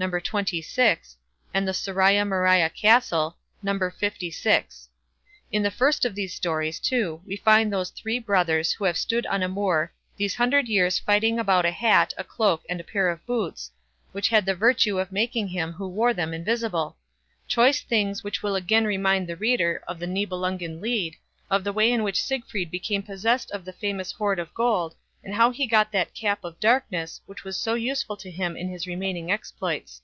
xxvi, 0.00 1.16
and 1.52 1.68
in 1.68 1.74
"Soria 1.74 2.24
Moria 2.24 2.70
Castle", 2.70 3.36
No. 3.62 3.74
lvi. 3.78 4.88
In 5.52 5.62
the 5.62 5.70
first 5.70 6.06
of 6.06 6.14
those 6.16 6.32
stories, 6.32 6.80
too, 6.80 7.20
we 7.26 7.36
find 7.36 7.70
those 7.70 7.90
"three 7.90 8.18
brothers" 8.18 8.72
who 8.72 8.84
have 8.84 8.96
stood 8.96 9.26
on 9.26 9.42
a 9.42 9.46
moor 9.50 9.92
"these 10.16 10.36
hundred 10.36 10.68
years 10.68 10.98
fighting 10.98 11.38
about 11.38 11.66
a 11.66 11.70
hat, 11.70 12.14
a 12.16 12.24
cloak, 12.24 12.62
and 12.66 12.80
a 12.80 12.82
pair 12.82 13.10
of 13.10 13.26
boots", 13.26 13.70
which 14.12 14.30
had 14.30 14.46
the 14.46 14.54
virtue 14.54 14.98
of 14.98 15.12
making 15.12 15.48
him 15.48 15.70
who 15.72 15.86
wore 15.86 16.14
them 16.14 16.32
invisible; 16.32 16.96
choice 17.46 17.82
things 17.82 18.24
which 18.24 18.42
will 18.42 18.56
again 18.56 18.86
remind 18.86 19.26
the 19.28 19.36
reader 19.36 19.82
of 19.86 19.98
the 19.98 20.06
Nibelungen 20.06 20.80
Lied, 20.80 21.16
of 21.50 21.62
the 21.62 21.74
way 21.74 21.92
in 21.92 22.02
which 22.02 22.22
Siegfried 22.22 22.70
became 22.70 23.02
possessed 23.02 23.50
of 23.50 23.66
the 23.66 23.72
famous 23.74 24.12
hoard 24.12 24.38
of 24.38 24.54
gold, 24.54 24.94
and 25.22 25.34
how 25.34 25.50
he 25.50 25.66
got 25.66 25.92
that 25.92 26.14
"cap 26.14 26.42
of 26.42 26.58
darkness" 26.60 27.20
which 27.26 27.44
was 27.44 27.54
so 27.54 27.74
useful 27.74 28.16
to 28.16 28.30
him 28.30 28.56
in 28.56 28.70
his 28.70 28.86
remaining 28.86 29.30
exploits. 29.30 30.00